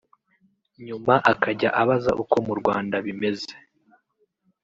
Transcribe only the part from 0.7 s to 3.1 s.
nyuma akajya abaza uko mu Rwanda